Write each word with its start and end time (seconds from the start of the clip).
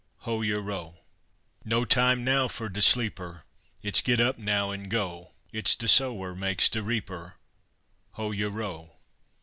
Hoe 0.21 0.41
yo' 0.41 0.59
row! 0.59 0.97
No 1.63 1.85
time 1.85 2.23
now 2.23 2.47
fer 2.47 2.69
de 2.69 2.81
sleeper; 2.81 3.45
It's 3.83 4.01
"Git 4.01 4.19
up 4.19 4.39
now, 4.39 4.71
en 4.71 4.89
go!" 4.89 5.29
It's 5.53 5.75
de 5.75 5.87
sower 5.87 6.33
makes 6.33 6.69
de 6.69 6.81
reaper; 6.81 7.35
Hoe 8.13 8.31
yo' 8.31 8.49
row! 8.49 8.95